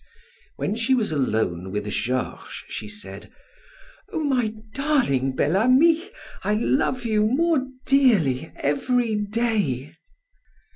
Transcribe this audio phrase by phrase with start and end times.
[0.55, 3.31] When she was alone with Georges, she said:
[4.11, 6.09] "Oh, my darling Bel Ami,
[6.43, 9.95] I love you more dearly every day."